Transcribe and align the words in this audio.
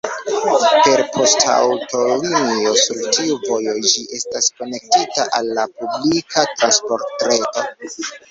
Per 0.85 1.01
poŝtaŭtolinio 1.15 2.71
sur 2.83 3.03
tiu 3.17 3.37
vojo, 3.43 3.75
ĝi 3.91 4.03
estas 4.19 4.49
konektita 4.61 5.25
al 5.41 5.53
la 5.59 5.67
publika 5.83 6.47
transportreto. 6.63 7.69